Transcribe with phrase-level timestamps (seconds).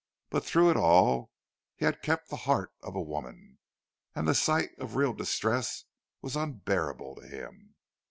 [0.31, 1.29] But through it all,
[1.75, 3.59] he had kept the heart of a woman,
[4.15, 5.83] and the sight of real distress
[6.23, 7.75] was unbearable to him.